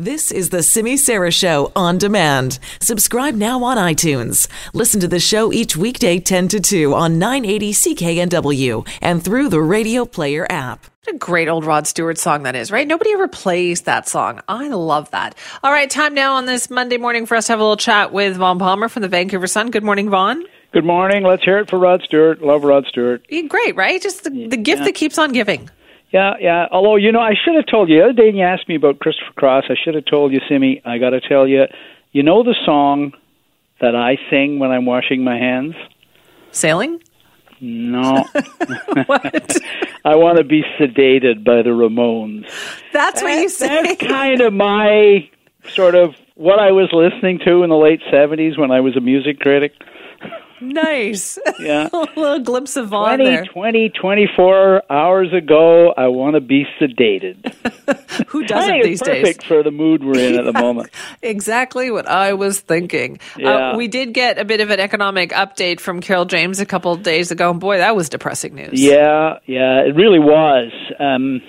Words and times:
This 0.00 0.30
is 0.30 0.50
the 0.50 0.62
Simi 0.62 0.96
Sara 0.96 1.32
Show 1.32 1.72
on 1.74 1.98
demand. 1.98 2.60
Subscribe 2.80 3.34
now 3.34 3.64
on 3.64 3.76
iTunes. 3.76 4.46
Listen 4.72 5.00
to 5.00 5.08
the 5.08 5.18
show 5.18 5.52
each 5.52 5.76
weekday 5.76 6.20
10 6.20 6.46
to 6.46 6.60
2 6.60 6.94
on 6.94 7.18
980 7.18 7.72
CKNW 7.72 8.88
and 9.02 9.24
through 9.24 9.48
the 9.48 9.60
Radio 9.60 10.04
Player 10.04 10.46
app. 10.48 10.86
What 11.02 11.16
a 11.16 11.18
great 11.18 11.48
old 11.48 11.64
Rod 11.64 11.88
Stewart 11.88 12.16
song 12.16 12.44
that 12.44 12.54
is, 12.54 12.70
right? 12.70 12.86
Nobody 12.86 13.10
ever 13.12 13.26
plays 13.26 13.82
that 13.82 14.06
song. 14.06 14.40
I 14.46 14.68
love 14.68 15.10
that. 15.10 15.36
All 15.64 15.72
right, 15.72 15.90
time 15.90 16.14
now 16.14 16.34
on 16.34 16.46
this 16.46 16.70
Monday 16.70 16.96
morning 16.96 17.26
for 17.26 17.36
us 17.36 17.46
to 17.46 17.54
have 17.54 17.58
a 17.58 17.64
little 17.64 17.76
chat 17.76 18.12
with 18.12 18.36
Vaughn 18.36 18.60
Palmer 18.60 18.88
from 18.88 19.02
the 19.02 19.08
Vancouver 19.08 19.48
Sun. 19.48 19.72
Good 19.72 19.82
morning, 19.82 20.10
Vaughn. 20.10 20.44
Good 20.70 20.84
morning. 20.84 21.24
Let's 21.24 21.42
hear 21.42 21.58
it 21.58 21.68
for 21.68 21.76
Rod 21.76 22.02
Stewart. 22.04 22.40
Love 22.40 22.62
Rod 22.62 22.86
Stewart. 22.86 23.26
Great, 23.48 23.74
right? 23.74 24.00
Just 24.00 24.22
the, 24.22 24.30
the 24.30 24.56
gift 24.56 24.78
yeah. 24.78 24.84
that 24.84 24.94
keeps 24.94 25.18
on 25.18 25.32
giving. 25.32 25.68
Yeah, 26.10 26.34
yeah. 26.40 26.66
Although, 26.70 26.96
you 26.96 27.12
know, 27.12 27.20
I 27.20 27.34
should 27.34 27.54
have 27.54 27.66
told 27.66 27.88
you 27.88 27.98
the 27.98 28.04
other 28.04 28.12
day 28.14 28.26
when 28.26 28.36
you 28.36 28.44
asked 28.44 28.68
me 28.68 28.76
about 28.76 28.98
Christopher 28.98 29.32
Cross, 29.36 29.64
I 29.68 29.74
should 29.82 29.94
have 29.94 30.06
told 30.06 30.32
you, 30.32 30.40
Simi, 30.48 30.80
I 30.84 30.98
got 30.98 31.10
to 31.10 31.20
tell 31.20 31.46
you, 31.46 31.64
you 32.12 32.22
know 32.22 32.42
the 32.42 32.56
song 32.64 33.12
that 33.80 33.94
I 33.94 34.16
sing 34.30 34.58
when 34.58 34.70
I'm 34.70 34.86
washing 34.86 35.22
my 35.22 35.36
hands? 35.36 35.74
Sailing? 36.50 37.02
No. 37.60 38.24
what? 39.06 39.56
I 40.04 40.14
want 40.14 40.38
to 40.38 40.44
be 40.44 40.62
sedated 40.78 41.44
by 41.44 41.62
the 41.62 41.70
Ramones. 41.70 42.50
That's 42.92 43.22
what 43.22 43.40
you 43.40 43.48
say. 43.48 43.82
That's 43.82 44.00
kind 44.00 44.40
of 44.40 44.52
my 44.52 45.28
sort 45.70 45.94
of 45.94 46.14
what 46.34 46.58
I 46.58 46.70
was 46.70 46.88
listening 46.92 47.40
to 47.44 47.62
in 47.64 47.70
the 47.70 47.76
late 47.76 48.00
70s 48.12 48.56
when 48.56 48.70
I 48.70 48.80
was 48.80 48.96
a 48.96 49.00
music 49.00 49.40
critic. 49.40 49.72
Nice. 50.60 51.38
Yeah. 51.58 51.88
a 51.92 52.06
little 52.16 52.38
glimpse 52.38 52.76
of 52.76 52.88
Vaughn 52.88 53.16
20, 53.18 53.24
there. 53.24 53.44
20, 53.46 53.88
24 53.90 54.82
hours 54.92 55.32
ago, 55.32 55.92
I 55.96 56.06
want 56.06 56.34
to 56.34 56.40
be 56.40 56.66
sedated. 56.80 57.52
Who 58.28 58.44
doesn't 58.44 58.70
think 58.70 58.84
these 58.84 59.02
perfect 59.02 59.40
days? 59.40 59.48
for 59.48 59.62
the 59.64 59.72
mood 59.72 60.04
we're 60.04 60.18
in 60.18 60.38
at 60.38 60.44
the 60.44 60.52
moment. 60.60 60.90
Exactly 61.20 61.90
what 61.90 62.06
I 62.08 62.34
was 62.34 62.60
thinking. 62.60 63.18
Yeah. 63.36 63.72
Uh, 63.72 63.76
we 63.76 63.88
did 63.88 64.14
get 64.14 64.38
a 64.38 64.44
bit 64.44 64.60
of 64.60 64.70
an 64.70 64.78
economic 64.78 65.30
update 65.30 65.80
from 65.80 66.00
Carole 66.00 66.26
James 66.26 66.60
a 66.60 66.66
couple 66.66 66.92
of 66.92 67.02
days 67.02 67.32
ago. 67.32 67.50
And 67.50 67.58
boy, 67.58 67.78
that 67.78 67.96
was 67.96 68.08
depressing 68.08 68.54
news. 68.54 68.80
Yeah, 68.80 69.38
yeah, 69.46 69.80
it 69.80 69.96
really 69.96 70.20
was. 70.20 70.70
Um, 71.00 71.40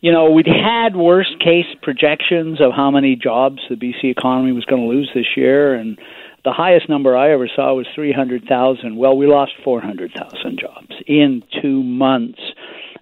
you 0.00 0.12
know, 0.12 0.30
we'd 0.30 0.46
had 0.46 0.96
worst 0.96 1.38
case 1.40 1.66
projections 1.82 2.60
of 2.60 2.72
how 2.72 2.90
many 2.90 3.16
jobs 3.16 3.58
the 3.68 3.74
BC 3.74 4.04
economy 4.04 4.52
was 4.52 4.64
going 4.64 4.82
to 4.82 4.88
lose 4.88 5.10
this 5.14 5.26
year, 5.36 5.74
and 5.74 5.98
the 6.44 6.52
highest 6.52 6.88
number 6.88 7.16
I 7.16 7.32
ever 7.32 7.48
saw 7.54 7.74
was 7.74 7.86
300,000. 7.94 8.96
Well, 8.96 9.16
we 9.16 9.26
lost 9.26 9.52
400,000 9.62 10.58
jobs 10.58 10.94
in 11.06 11.42
two 11.60 11.82
months. 11.82 12.40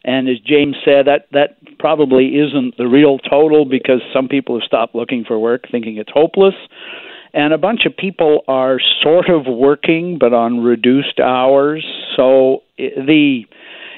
And 0.05 0.29
as 0.29 0.39
James 0.41 0.77
said, 0.85 1.07
that, 1.07 1.29
that 1.33 1.59
probably 1.79 2.37
isn't 2.39 2.77
the 2.77 2.87
real 2.87 3.19
total 3.19 3.65
because 3.65 4.01
some 4.13 4.29
people 4.29 4.59
have 4.59 4.67
stopped 4.67 4.95
looking 4.95 5.25
for 5.25 5.39
work 5.39 5.67
thinking 5.71 5.99
it's 5.99 6.11
hopeless. 6.13 6.55
And 7.35 7.53
a 7.53 7.59
bunch 7.59 7.85
of 7.85 7.97
people 7.97 8.43
are 8.49 8.81
sort 9.03 9.29
of 9.29 9.47
working 9.47 10.19
but 10.19 10.33
on 10.33 10.61
reduced 10.61 11.21
hours. 11.21 11.87
So 12.17 12.63
the, 12.79 13.45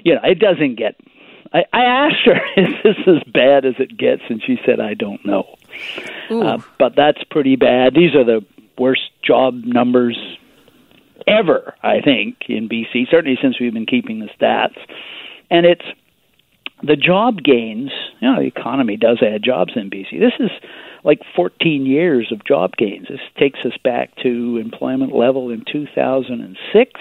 you 0.04 0.14
know, 0.14 0.20
it 0.24 0.38
doesn't 0.38 0.76
get. 0.76 0.96
I, 1.52 1.64
I 1.72 1.82
asked 1.82 2.26
her, 2.26 2.40
is 2.56 2.74
this 2.82 2.96
as 3.06 3.32
bad 3.32 3.64
as 3.64 3.74
it 3.78 3.96
gets? 3.96 4.22
And 4.28 4.42
she 4.44 4.58
said, 4.66 4.80
I 4.80 4.94
don't 4.94 5.24
know. 5.24 5.56
Uh, 6.30 6.58
but 6.78 6.94
that's 6.96 7.22
pretty 7.30 7.56
bad. 7.56 7.94
These 7.94 8.14
are 8.14 8.24
the 8.24 8.44
worst 8.80 9.10
job 9.22 9.54
numbers 9.64 10.18
ever, 11.26 11.74
I 11.82 12.00
think, 12.00 12.36
in 12.48 12.68
BC, 12.68 13.10
certainly 13.10 13.38
since 13.40 13.60
we've 13.60 13.74
been 13.74 13.86
keeping 13.86 14.18
the 14.18 14.28
stats. 14.40 14.78
And 15.50 15.66
it's 15.66 15.84
the 16.82 16.96
job 16.96 17.42
gains, 17.42 17.90
you 18.20 18.30
know, 18.32 18.40
the 18.40 18.46
economy 18.46 18.96
does 18.96 19.22
add 19.22 19.42
jobs 19.42 19.72
in 19.76 19.90
BC. 19.90 20.18
This 20.18 20.32
is 20.40 20.50
like 21.04 21.20
14 21.36 21.84
years 21.84 22.32
of 22.32 22.44
job 22.44 22.76
gains. 22.76 23.08
This 23.08 23.20
takes 23.38 23.60
us 23.64 23.76
back 23.84 24.16
to 24.22 24.56
employment 24.56 25.14
level 25.14 25.50
in 25.50 25.64
2006. 25.70 27.00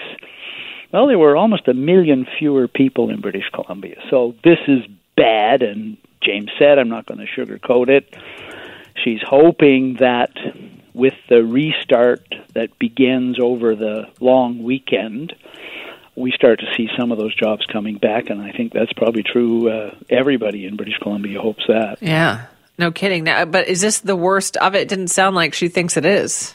Well, 0.92 1.06
there 1.06 1.18
were 1.18 1.36
almost 1.36 1.68
a 1.68 1.74
million 1.74 2.26
fewer 2.38 2.68
people 2.68 3.10
in 3.10 3.20
British 3.20 3.48
Columbia. 3.54 3.96
So 4.10 4.34
this 4.44 4.58
is 4.66 4.80
bad, 5.16 5.62
and 5.62 5.96
James 6.22 6.50
said, 6.58 6.78
I'm 6.78 6.88
not 6.88 7.06
going 7.06 7.24
to 7.24 7.26
sugarcoat 7.26 7.88
it. 7.88 8.14
She's 9.02 9.20
hoping 9.22 9.96
that 10.00 10.30
with 11.00 11.14
the 11.30 11.42
restart 11.42 12.22
that 12.52 12.78
begins 12.78 13.38
over 13.40 13.74
the 13.74 14.02
long 14.20 14.62
weekend, 14.62 15.32
we 16.14 16.30
start 16.32 16.60
to 16.60 16.66
see 16.76 16.88
some 16.98 17.10
of 17.10 17.16
those 17.16 17.34
jobs 17.34 17.64
coming 17.72 17.96
back, 17.96 18.28
and 18.28 18.42
I 18.42 18.52
think 18.52 18.74
that's 18.74 18.92
probably 18.92 19.22
true. 19.22 19.70
Uh, 19.70 19.94
everybody 20.10 20.66
in 20.66 20.76
British 20.76 20.98
Columbia 20.98 21.40
hopes 21.40 21.64
that. 21.68 22.02
Yeah, 22.02 22.46
no 22.76 22.90
kidding. 22.90 23.24
Now, 23.24 23.46
but 23.46 23.66
is 23.68 23.80
this 23.80 24.00
the 24.00 24.14
worst 24.14 24.58
of 24.58 24.74
it? 24.74 24.88
Didn't 24.88 25.08
sound 25.08 25.34
like 25.34 25.54
she 25.54 25.68
thinks 25.68 25.96
it 25.96 26.04
is. 26.04 26.54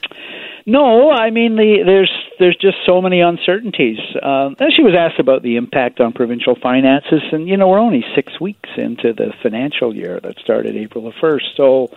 No, 0.68 1.10
I 1.10 1.32
mean 1.32 1.56
the, 1.56 1.82
there's 1.84 2.12
there's 2.38 2.58
just 2.62 2.78
so 2.86 3.02
many 3.02 3.22
uncertainties. 3.22 3.98
Uh, 4.22 4.50
and 4.60 4.72
she 4.76 4.84
was 4.84 4.94
asked 4.96 5.20
about 5.20 5.42
the 5.42 5.56
impact 5.56 6.00
on 6.00 6.14
provincial 6.14 6.56
finances, 6.62 7.22
and 7.32 7.48
you 7.48 7.58
know 7.58 7.68
we're 7.68 7.80
only 7.80 8.06
six 8.16 8.40
weeks 8.40 8.70
into 8.78 9.12
the 9.12 9.34
financial 9.42 9.96
year 9.96 10.20
that 10.20 10.38
started 10.38 10.76
April 10.76 11.04
the 11.04 11.14
first, 11.20 11.46
so 11.58 11.90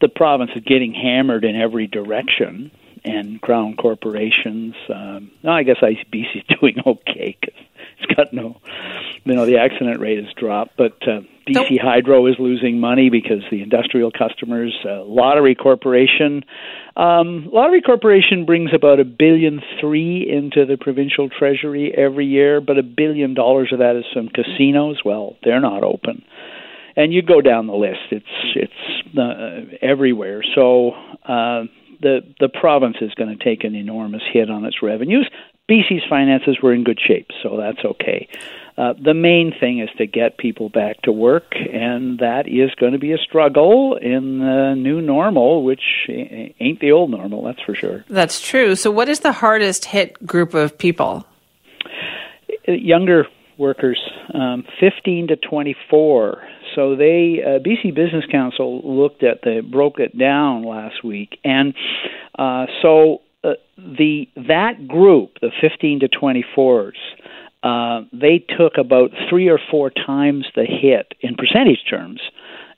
the 0.00 0.08
province 0.08 0.50
is 0.56 0.62
getting 0.64 0.92
hammered 0.92 1.44
in 1.44 1.56
every 1.56 1.86
direction, 1.86 2.70
and 3.04 3.40
Crown 3.40 3.76
corporations. 3.76 4.74
Um, 4.88 5.30
no, 5.42 5.52
I 5.52 5.62
guess 5.62 5.76
ICBC 5.82 6.36
is 6.36 6.42
doing 6.60 6.76
okay 6.86 7.36
because 7.40 7.56
it's 7.98 8.14
got 8.14 8.32
no, 8.32 8.60
you 9.24 9.34
know, 9.34 9.46
the 9.46 9.58
accident 9.58 10.00
rate 10.00 10.22
has 10.22 10.32
dropped, 10.34 10.76
but 10.76 10.96
uh, 11.02 11.20
BC 11.46 11.52
Don't- 11.52 11.80
Hydro 11.80 12.26
is 12.26 12.36
losing 12.38 12.78
money 12.80 13.10
because 13.10 13.42
the 13.50 13.62
industrial 13.62 14.10
customers, 14.10 14.74
uh, 14.84 15.04
Lottery 15.04 15.54
Corporation. 15.54 16.44
Um, 16.96 17.48
Lottery 17.52 17.82
Corporation 17.82 18.44
brings 18.44 18.70
about 18.74 19.00
a 19.00 19.04
billion 19.04 19.60
three 19.80 20.28
into 20.28 20.66
the 20.66 20.76
provincial 20.76 21.28
treasury 21.28 21.92
every 21.96 22.26
year, 22.26 22.60
but 22.60 22.78
a 22.78 22.82
billion 22.82 23.34
dollars 23.34 23.70
of 23.72 23.78
that 23.78 23.96
is 23.96 24.04
from 24.12 24.28
casinos. 24.28 25.00
Well, 25.04 25.36
they're 25.42 25.60
not 25.60 25.82
open 25.82 26.24
and 26.96 27.12
you 27.12 27.22
go 27.22 27.40
down 27.40 27.66
the 27.66 27.74
list. 27.74 28.10
It's 28.10 28.26
it's 28.54 28.72
uh, 29.16 29.76
everywhere. 29.82 30.42
So 30.54 30.92
uh, 31.24 31.64
the 32.00 32.20
the 32.38 32.48
province 32.48 32.96
is 33.00 33.12
going 33.14 33.36
to 33.36 33.42
take 33.42 33.64
an 33.64 33.74
enormous 33.74 34.22
hit 34.32 34.50
on 34.50 34.64
its 34.64 34.82
revenues. 34.82 35.28
BC's 35.70 36.02
finances 36.08 36.58
were 36.60 36.74
in 36.74 36.82
good 36.82 36.98
shape, 37.00 37.28
so 37.42 37.56
that's 37.56 37.84
okay. 37.84 38.28
Uh, 38.76 38.94
the 38.94 39.14
main 39.14 39.52
thing 39.58 39.78
is 39.78 39.90
to 39.98 40.06
get 40.06 40.38
people 40.38 40.68
back 40.68 41.02
to 41.02 41.12
work, 41.12 41.54
and 41.54 42.18
that 42.20 42.48
is 42.48 42.74
going 42.76 42.92
to 42.92 42.98
be 42.98 43.12
a 43.12 43.18
struggle 43.18 43.96
in 43.96 44.38
the 44.38 44.74
new 44.74 45.00
normal, 45.00 45.62
which 45.62 45.82
ain't 46.08 46.80
the 46.80 46.90
old 46.90 47.10
normal, 47.10 47.44
that's 47.44 47.60
for 47.60 47.74
sure. 47.74 48.04
That's 48.08 48.40
true. 48.40 48.74
So, 48.74 48.90
what 48.90 49.08
is 49.08 49.20
the 49.20 49.32
hardest 49.32 49.84
hit 49.84 50.26
group 50.26 50.54
of 50.54 50.76
people? 50.78 51.26
Younger 52.66 53.26
workers, 53.60 54.00
um, 54.34 54.64
15 54.80 55.28
to 55.28 55.36
24. 55.36 56.42
So 56.74 56.96
they 56.96 57.40
uh, 57.44 57.58
BC 57.58 57.94
Business 57.94 58.24
Council 58.30 58.80
looked 58.82 59.22
at 59.22 59.42
the 59.42 59.60
broke 59.60 60.00
it 60.00 60.18
down 60.18 60.64
last 60.64 61.04
week, 61.04 61.38
and 61.44 61.74
uh, 62.38 62.66
so 62.82 63.20
uh, 63.44 63.54
the 63.76 64.28
that 64.36 64.88
group, 64.88 65.34
the 65.40 65.50
15 65.60 66.00
to 66.00 66.08
24s, 66.08 66.92
uh, 67.62 68.04
they 68.12 68.38
took 68.38 68.78
about 68.78 69.10
three 69.28 69.48
or 69.48 69.60
four 69.70 69.90
times 69.90 70.46
the 70.54 70.64
hit 70.64 71.12
in 71.20 71.34
percentage 71.34 71.84
terms 71.88 72.20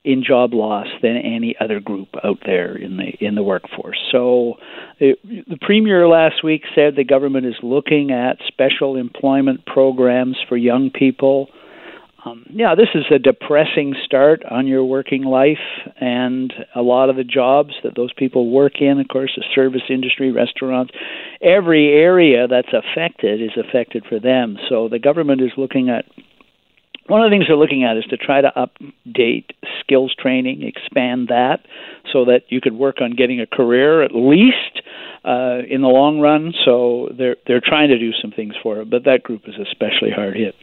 in 0.04 0.24
job 0.26 0.52
loss 0.52 0.88
than 1.00 1.16
any 1.16 1.54
other 1.60 1.78
group 1.78 2.08
out 2.24 2.38
there 2.44 2.76
in 2.76 2.96
the 2.96 3.12
in 3.24 3.34
the 3.34 3.42
workforce. 3.42 3.98
So 4.10 4.54
it, 4.98 5.18
the 5.24 5.58
premier 5.60 6.08
last 6.08 6.42
week 6.42 6.62
said 6.74 6.96
the 6.96 7.04
government 7.04 7.46
is 7.46 7.54
looking 7.62 8.10
at 8.10 8.38
special 8.48 8.96
employment 8.96 9.64
programs 9.64 10.36
for 10.48 10.56
young 10.56 10.90
people. 10.90 11.48
Um, 12.24 12.46
yeah, 12.50 12.76
this 12.76 12.88
is 12.94 13.04
a 13.12 13.18
depressing 13.18 13.96
start 14.04 14.44
on 14.48 14.68
your 14.68 14.84
working 14.84 15.24
life, 15.24 15.58
and 16.00 16.52
a 16.74 16.80
lot 16.80 17.10
of 17.10 17.16
the 17.16 17.24
jobs 17.24 17.74
that 17.82 17.96
those 17.96 18.12
people 18.12 18.50
work 18.50 18.74
in, 18.80 19.00
of 19.00 19.08
course, 19.08 19.32
the 19.36 19.42
service 19.52 19.82
industry, 19.90 20.30
restaurants, 20.30 20.92
every 21.40 21.88
area 21.88 22.46
that's 22.46 22.72
affected 22.72 23.42
is 23.42 23.50
affected 23.58 24.04
for 24.08 24.20
them. 24.20 24.56
So 24.68 24.88
the 24.88 25.00
government 25.00 25.40
is 25.40 25.50
looking 25.56 25.90
at 25.90 26.04
one 27.06 27.22
of 27.22 27.30
the 27.30 27.34
things 27.34 27.46
they're 27.48 27.56
looking 27.56 27.84
at 27.84 27.96
is 27.96 28.04
to 28.10 28.16
try 28.16 28.40
to 28.40 28.52
update 28.56 29.50
skills 29.80 30.14
training, 30.14 30.62
expand 30.62 31.28
that, 31.28 31.60
so 32.12 32.24
that 32.26 32.42
you 32.48 32.60
could 32.60 32.74
work 32.74 33.00
on 33.00 33.16
getting 33.16 33.40
a 33.40 33.46
career 33.46 34.02
at 34.02 34.14
least 34.14 34.82
uh, 35.24 35.58
in 35.68 35.82
the 35.82 35.88
long 35.88 36.20
run. 36.20 36.52
So 36.64 37.08
they're 37.16 37.36
they're 37.46 37.62
trying 37.64 37.88
to 37.88 37.98
do 37.98 38.12
some 38.20 38.30
things 38.30 38.54
for 38.62 38.80
it, 38.80 38.90
but 38.90 39.04
that 39.04 39.22
group 39.22 39.42
is 39.46 39.54
especially 39.60 40.10
hard 40.10 40.36
hit. 40.36 40.54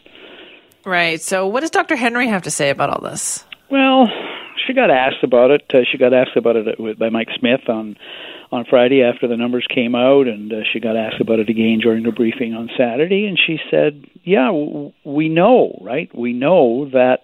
Right. 0.85 1.21
So, 1.21 1.45
what 1.47 1.59
does 1.59 1.71
Dr. 1.71 1.95
Henry 1.95 2.27
have 2.27 2.43
to 2.43 2.51
say 2.51 2.69
about 2.69 2.89
all 2.89 3.01
this? 3.01 3.43
Well, 3.69 4.07
she 4.65 4.73
got 4.73 4.89
asked 4.89 5.23
about 5.23 5.51
it. 5.51 5.63
Uh, 5.73 5.79
she 5.89 5.97
got 5.97 6.13
asked 6.13 6.35
about 6.35 6.55
it 6.55 6.99
by 6.99 7.09
Mike 7.09 7.29
Smith 7.37 7.67
on 7.67 7.97
on 8.51 8.65
Friday 8.69 9.03
after 9.03 9.27
the 9.27 9.37
numbers 9.37 9.65
came 9.73 9.95
out, 9.95 10.27
and 10.27 10.51
uh, 10.51 10.57
she 10.71 10.79
got 10.79 10.95
asked 10.95 11.21
about 11.21 11.39
it 11.39 11.49
again 11.49 11.79
during 11.81 12.03
the 12.03 12.11
briefing 12.11 12.53
on 12.53 12.69
Saturday, 12.77 13.25
and 13.25 13.37
she 13.37 13.59
said, 13.69 14.05
"Yeah, 14.23 14.47
w- 14.47 14.91
we 15.03 15.29
know, 15.29 15.79
right? 15.81 16.09
We 16.17 16.33
know 16.33 16.89
that 16.91 17.21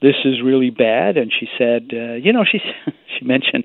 this 0.00 0.16
is 0.24 0.42
really 0.42 0.70
bad. 0.70 1.16
And 1.16 1.32
she 1.32 1.48
said, 1.58 1.90
uh, 1.92 2.14
you 2.14 2.32
know, 2.32 2.44
she 2.44 2.58
she 3.18 3.24
mentioned 3.24 3.64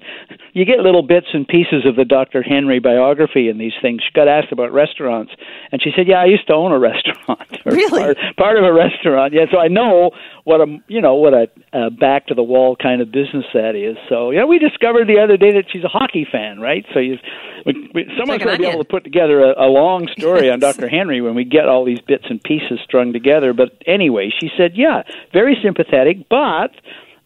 you 0.54 0.66
get 0.66 0.80
little 0.80 1.02
bits 1.02 1.28
and 1.34 1.48
pieces 1.48 1.86
of 1.86 1.96
the 1.96 2.06
Dr. 2.06 2.42
Henry 2.42 2.80
biography 2.80 3.50
and 3.50 3.60
these 3.60 3.74
things. 3.82 4.02
She 4.04 4.14
got 4.14 4.28
asked 4.28 4.52
about 4.52 4.72
restaurants, 4.72 5.34
and 5.72 5.82
she 5.82 5.92
said, 5.96 6.08
"Yeah, 6.08 6.22
I 6.22 6.26
used 6.26 6.48
to 6.48 6.54
own 6.54 6.72
a 6.72 6.80
restaurant, 6.80 7.58
really, 7.66 7.90
part, 7.90 8.18
part, 8.38 8.58
of 8.58 8.64
a 8.64 8.74
restaurant. 8.74 9.34
Yeah, 9.34 9.46
so 9.52 9.60
I 9.60 9.68
know 9.68 10.12
what 10.44 10.62
a 10.62 10.78
you 10.88 11.02
know 11.02 11.16
what 11.16 11.34
a, 11.34 11.48
a 11.74 11.90
back 11.90 12.28
to 12.28 12.36
the 12.36 12.44
wall 12.44 12.76
kind 12.76 13.02
of 13.02 13.12
business 13.12 13.46
that 13.54 13.76
is. 13.76 13.98
So 14.10 14.32
yeah, 14.32 14.46
we 14.46 14.60
discovered 14.60 15.08
the 15.08 15.20
other 15.20 15.38
day 15.38 15.54
that 15.54 15.66
she's 15.72 15.84
a 15.84 15.90
hockey 15.90 16.28
fan, 16.30 16.60
right? 16.60 16.86
So 16.94 17.00
you, 17.00 17.18
we, 17.66 17.90
we, 17.94 18.12
someone's 18.18 18.44
going 18.44 18.58
to 18.58 18.62
be 18.62 18.68
able 18.68 18.84
to 18.84 18.90
put 18.90 19.04
together 19.04 19.40
a, 19.40 19.66
a 19.66 19.70
long 19.70 20.08
story 20.18 20.52
on 20.52 20.60
Dr. 20.60 20.88
Henry 20.90 21.22
when 21.22 21.36
we 21.36 21.46
get 21.46 21.68
all 21.68 21.86
these 21.86 22.02
bits 22.02 22.26
and 22.30 22.42
pieces 22.44 22.80
strung 22.84 23.14
together. 23.14 23.54
But 23.54 23.72
anyway, 23.88 24.32
she 24.38 24.50
said, 24.58 24.72
yeah, 24.76 25.04
very 25.32 25.58
sympathetic, 25.64 26.23
but 26.30 26.72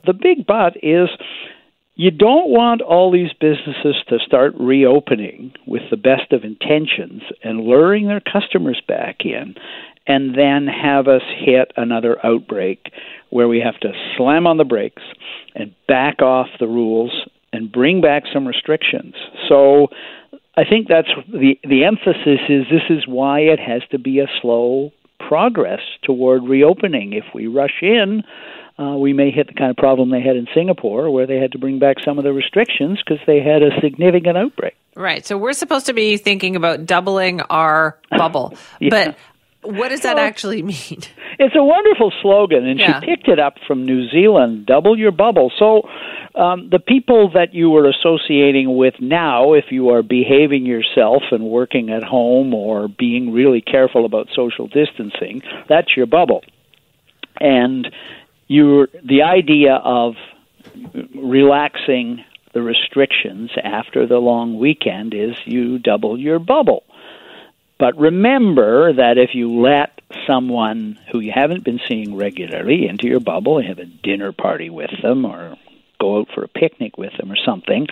the 0.05 0.13
big 0.13 0.45
but 0.45 0.77
is 0.83 1.09
you 1.95 2.11
don't 2.11 2.49
want 2.49 2.81
all 2.81 3.11
these 3.11 3.33
businesses 3.33 3.95
to 4.07 4.19
start 4.19 4.53
reopening 4.59 5.51
with 5.65 5.81
the 5.89 5.97
best 5.97 6.31
of 6.31 6.43
intentions 6.43 7.23
and 7.43 7.61
luring 7.61 8.07
their 8.07 8.21
customers 8.21 8.81
back 8.87 9.25
in 9.25 9.55
and 10.05 10.37
then 10.37 10.67
have 10.67 11.07
us 11.07 11.23
hit 11.37 11.71
another 11.75 12.23
outbreak 12.25 12.91
where 13.29 13.47
we 13.47 13.59
have 13.59 13.79
to 13.79 13.91
slam 14.15 14.47
on 14.47 14.57
the 14.57 14.63
brakes 14.63 15.01
and 15.55 15.73
back 15.87 16.21
off 16.21 16.47
the 16.59 16.67
rules 16.67 17.27
and 17.51 17.71
bring 17.71 17.99
back 17.99 18.23
some 18.31 18.47
restrictions. 18.47 19.15
So 19.49 19.87
I 20.55 20.63
think 20.65 20.87
that's 20.87 21.09
the 21.27 21.59
the 21.63 21.83
emphasis 21.83 22.39
is 22.49 22.65
this 22.71 22.89
is 22.89 23.07
why 23.07 23.41
it 23.41 23.59
has 23.59 23.81
to 23.91 23.99
be 23.99 24.19
a 24.19 24.27
slow 24.41 24.91
progress 25.19 25.81
toward 26.03 26.43
reopening. 26.43 27.13
If 27.13 27.25
we 27.33 27.47
rush 27.47 27.81
in, 27.81 28.23
uh, 28.79 28.95
we 28.97 29.13
may 29.13 29.31
hit 29.31 29.47
the 29.47 29.53
kind 29.53 29.71
of 29.71 29.77
problem 29.77 30.11
they 30.11 30.21
had 30.21 30.35
in 30.35 30.47
Singapore, 30.53 31.09
where 31.09 31.25
they 31.25 31.37
had 31.37 31.51
to 31.53 31.57
bring 31.57 31.79
back 31.79 31.97
some 32.03 32.17
of 32.17 32.23
the 32.23 32.33
restrictions 32.33 33.01
because 33.03 33.19
they 33.25 33.41
had 33.41 33.63
a 33.63 33.71
significant 33.81 34.37
outbreak. 34.37 34.75
Right. 34.95 35.25
So 35.25 35.37
we're 35.37 35.53
supposed 35.53 35.87
to 35.87 35.93
be 35.93 36.17
thinking 36.17 36.55
about 36.55 36.85
doubling 36.85 37.41
our 37.41 37.97
bubble, 38.11 38.55
yeah. 38.79 38.89
but 38.89 39.17
what 39.61 39.89
does 39.89 40.01
that 40.01 40.15
well, 40.15 40.25
actually 40.25 40.61
mean? 40.63 41.01
It's 41.39 41.55
a 41.55 41.63
wonderful 41.63 42.11
slogan, 42.21 42.65
and 42.65 42.79
yeah. 42.79 42.99
she 42.99 43.05
picked 43.05 43.27
it 43.27 43.39
up 43.39 43.57
from 43.67 43.85
New 43.85 44.09
Zealand 44.09 44.65
double 44.65 44.97
your 44.97 45.11
bubble. 45.11 45.51
So, 45.57 45.87
um, 46.33 46.69
the 46.69 46.79
people 46.79 47.31
that 47.33 47.53
you 47.53 47.75
are 47.75 47.87
associating 47.87 48.75
with 48.75 48.95
now, 48.99 49.53
if 49.53 49.65
you 49.69 49.89
are 49.89 50.01
behaving 50.01 50.65
yourself 50.65 51.23
and 51.31 51.43
working 51.43 51.89
at 51.89 52.03
home 52.03 52.53
or 52.53 52.87
being 52.87 53.33
really 53.33 53.61
careful 53.61 54.05
about 54.05 54.29
social 54.35 54.67
distancing, 54.67 55.41
that's 55.69 55.95
your 55.95 56.07
bubble. 56.07 56.43
And 57.39 57.87
you 58.47 58.87
the 59.03 59.23
idea 59.23 59.75
of 59.75 60.15
relaxing 61.13 62.23
the 62.53 62.61
restrictions 62.61 63.51
after 63.63 64.07
the 64.07 64.17
long 64.17 64.57
weekend 64.57 65.13
is 65.13 65.35
you 65.45 65.77
double 65.77 66.17
your 66.17 66.39
bubble. 66.39 66.83
But 67.79 67.97
remember 67.97 68.93
that 68.93 69.17
if 69.17 69.31
you 69.33 69.61
let 69.61 70.01
someone 70.25 70.97
who 71.11 71.19
you 71.19 71.31
haven't 71.33 71.63
been 71.63 71.79
seeing 71.87 72.15
regularly 72.15 72.87
into 72.87 73.07
your 73.07 73.19
bubble, 73.19 73.61
have 73.61 73.79
a 73.79 73.85
dinner 73.85 74.31
party 74.31 74.69
with 74.69 74.89
them 75.01 75.25
or 75.25 75.55
go 75.99 76.19
out 76.19 76.27
for 76.33 76.43
a 76.43 76.47
picnic 76.47 76.97
with 76.97 77.13
them 77.17 77.31
or 77.31 77.37
something, 77.45 77.87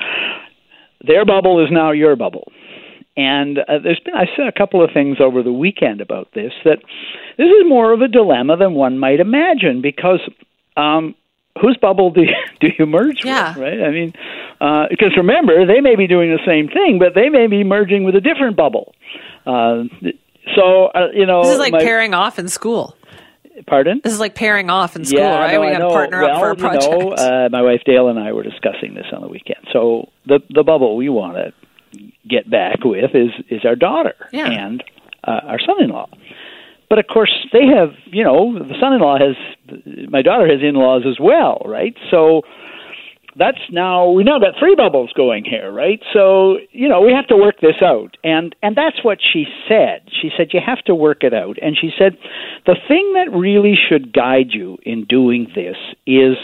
their 1.06 1.26
bubble 1.26 1.64
is 1.64 1.72
now 1.72 1.92
your 1.92 2.16
bubble. 2.16 2.52
And 3.18 3.60
uh, 3.60 3.80
there's 3.84 4.00
been 4.00 4.16
I 4.16 4.26
said 4.36 4.48
a 4.48 4.52
couple 4.52 4.84
of 4.84 4.92
things 4.94 5.18
over 5.20 5.42
the 5.42 5.52
weekend 5.52 6.02
about 6.02 6.30
this 6.34 6.52
that 6.66 6.80
this 7.38 7.48
is 7.48 7.66
more 7.66 7.94
of 7.94 8.02
a 8.02 8.08
dilemma 8.08 8.58
than 8.58 8.74
one 8.74 9.00
might 9.00 9.20
imagine 9.20 9.81
because 9.81 10.20
um, 10.76 11.16
whose 11.62 11.78
bubble 11.78 12.12
do 12.12 12.24
you, 12.24 12.36
do 12.60 12.70
you 12.78 12.86
merge 12.86 13.24
yeah. 13.24 13.50
with, 13.50 13.58
right? 13.58 13.81
I 13.84 13.92
mean, 13.92 14.14
uh, 14.60 14.88
because 14.90 15.16
remember 15.16 15.66
they 15.66 15.80
may 15.80 15.96
be 15.96 16.08
doing 16.08 16.31
the 16.31 16.44
same 16.46 16.68
thing, 16.68 17.00
but 17.00 17.14
they 17.16 17.30
may 17.30 17.48
be 17.48 17.64
merging 17.64 18.04
with 18.04 18.16
a 18.16 18.22
different 18.22 18.58
bubble. 18.58 18.94
Uh, 19.45 19.83
so 20.56 20.86
uh, 20.88 21.07
you 21.13 21.25
know, 21.25 21.44
this 21.44 21.53
is 21.53 21.59
like 21.59 21.74
my, 21.74 21.80
pairing 21.80 22.13
off 22.13 22.39
in 22.39 22.47
school. 22.47 22.95
Pardon? 23.68 24.01
This 24.03 24.13
is 24.13 24.19
like 24.19 24.36
pairing 24.36 24.69
off 24.69 24.95
in 24.95 25.06
school, 25.06 25.19
yeah, 25.19 25.39
right? 25.39 25.53
No, 25.53 25.62
we 25.62 25.71
got 25.71 25.80
to 25.80 25.89
partner 25.89 26.21
well, 26.21 26.36
up 26.36 26.39
for 26.39 26.50
a 26.51 26.56
project. 26.56 26.92
You 26.92 27.00
know, 27.00 27.12
uh, 27.13 27.50
my 27.50 27.62
wife 27.62 27.81
Dale 27.86 28.09
and 28.09 28.19
I 28.19 28.33
were 28.33 28.44
discussing 28.44 28.95
this 28.95 29.06
on 29.13 29.21
the 29.21 29.27
weekend. 29.27 29.65
So 29.71 30.09
the 30.25 30.39
the 30.50 30.63
bubble 30.63 30.97
we 30.97 31.09
want 31.09 31.38
to 31.38 31.53
get 32.27 32.50
back 32.50 32.83
with 32.83 33.12
is 33.15 33.31
is 33.50 33.63
our 33.65 33.75
daughter 33.75 34.15
yeah. 34.31 34.50
and 34.50 34.83
uh, 35.24 35.42
our 35.45 35.59
son-in-law. 35.59 36.09
But 36.89 37.00
of 37.00 37.07
course, 37.07 37.31
they 37.53 37.65
have 37.65 37.94
you 38.06 38.24
know 38.24 38.59
the 38.59 38.75
son-in-law 38.80 39.18
has 39.19 39.36
my 40.09 40.21
daughter 40.21 40.47
has 40.47 40.62
in-laws 40.62 41.03
as 41.07 41.18
well, 41.19 41.62
right? 41.65 41.95
So 42.12 42.42
that's 43.38 43.60
now 43.72 44.10
we 44.10 44.24
now 44.24 44.40
got 44.40 44.54
three 44.60 44.76
bubbles 44.76 45.12
going 45.14 45.44
here, 45.46 45.72
right? 45.72 46.02
So 46.14 46.58
you 46.72 46.88
know 46.88 47.02
we 47.02 47.12
have 47.12 47.28
to 47.28 47.38
work 47.38 47.60
this 47.62 47.82
out, 47.82 48.18
and 48.24 48.56
and 48.62 48.76
that's 48.76 49.04
what 49.04 49.20
she 49.22 49.46
said. 49.68 50.08
She 50.22 50.32
said 50.38 50.50
you 50.54 50.62
have 50.66 50.84
to 50.86 50.96
work 50.96 51.24
it 51.24 51.34
out, 51.34 51.58
and 51.62 51.78
she 51.80 51.92
said 51.98 52.18
the 52.66 52.76
thing 52.88 53.14
that 53.14 53.38
really 53.38 53.76
should 53.90 54.14
guide 54.14 54.52
you 54.52 54.78
in 54.84 55.06
doing 55.06 55.48
this 55.56 55.78
is 56.06 56.38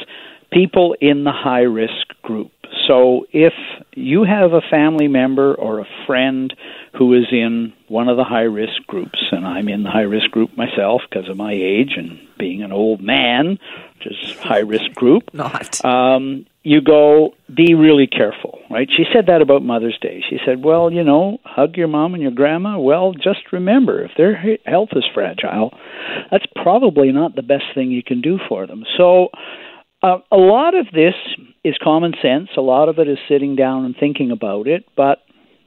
people 0.51 0.95
in 0.99 1.23
the 1.23 1.31
high 1.31 1.61
risk 1.61 2.07
group. 2.21 2.51
So 2.87 3.25
if 3.31 3.53
you 3.95 4.23
have 4.23 4.53
a 4.53 4.61
family 4.69 5.07
member 5.07 5.53
or 5.53 5.79
a 5.79 5.87
friend 6.05 6.53
who 6.97 7.13
is 7.13 7.25
in 7.31 7.73
one 7.87 8.07
of 8.07 8.17
the 8.17 8.23
high 8.23 8.41
risk 8.41 8.85
groups, 8.87 9.19
and 9.31 9.45
I'm 9.45 9.67
in 9.67 9.83
the 9.83 9.89
high 9.89 10.01
risk 10.01 10.31
group 10.31 10.55
myself 10.57 11.01
because 11.09 11.29
of 11.29 11.37
my 11.37 11.53
age 11.53 11.93
and 11.97 12.19
being 12.37 12.63
an 12.63 12.71
old 12.71 13.01
man, 13.01 13.59
which 13.97 14.07
is 14.07 14.37
high 14.39 14.59
risk 14.59 14.93
group. 14.93 15.33
Not. 15.33 15.83
Um, 15.83 16.45
you 16.63 16.79
go, 16.81 17.31
be 17.53 17.73
really 17.73 18.05
careful, 18.05 18.59
right? 18.69 18.87
She 18.95 19.03
said 19.11 19.25
that 19.27 19.41
about 19.41 19.63
Mother's 19.63 19.97
Day. 19.99 20.23
She 20.29 20.37
said, 20.45 20.63
well, 20.63 20.91
you 20.91 21.03
know, 21.03 21.39
hug 21.43 21.75
your 21.75 21.87
mom 21.87 22.13
and 22.13 22.21
your 22.21 22.31
grandma. 22.31 22.77
Well, 22.77 23.13
just 23.13 23.51
remember, 23.51 24.03
if 24.03 24.11
their 24.15 24.35
health 24.65 24.89
is 24.95 25.03
fragile, 25.13 25.71
that's 26.29 26.45
probably 26.61 27.11
not 27.11 27.35
the 27.35 27.41
best 27.41 27.63
thing 27.73 27.89
you 27.89 28.03
can 28.03 28.21
do 28.21 28.37
for 28.47 28.67
them. 28.67 28.83
So, 28.97 29.29
uh, 30.03 30.17
a 30.31 30.37
lot 30.37 30.75
of 30.75 30.87
this 30.93 31.13
is 31.63 31.75
common 31.83 32.13
sense. 32.21 32.49
A 32.57 32.61
lot 32.61 32.89
of 32.89 32.99
it 32.99 33.07
is 33.07 33.17
sitting 33.27 33.55
down 33.55 33.85
and 33.85 33.95
thinking 33.99 34.31
about 34.31 34.67
it. 34.67 34.85
But 34.95 35.19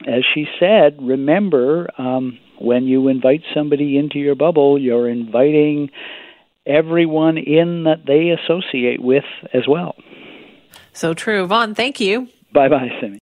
as 0.07 0.23
she 0.33 0.45
said, 0.59 0.97
remember 1.01 1.89
um, 1.97 2.37
when 2.59 2.85
you 2.85 3.07
invite 3.07 3.41
somebody 3.53 3.97
into 3.97 4.19
your 4.19 4.35
bubble, 4.35 4.79
you're 4.79 5.09
inviting 5.09 5.89
everyone 6.65 7.37
in 7.37 7.83
that 7.83 8.05
they 8.07 8.29
associate 8.29 9.01
with 9.01 9.23
as 9.53 9.63
well. 9.67 9.95
So 10.93 11.13
true. 11.13 11.45
Vaughn, 11.45 11.75
thank 11.75 11.99
you. 11.99 12.29
Bye 12.53 12.69
bye, 12.69 12.89
Simi. 13.01 13.19